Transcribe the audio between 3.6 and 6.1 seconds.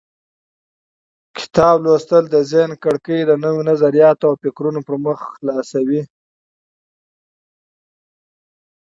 نظریاتو او فکرونو پر مخ پرانیزي.